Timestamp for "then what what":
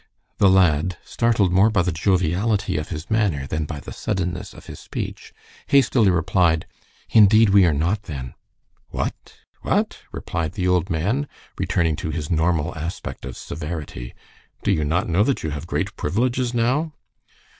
8.01-9.99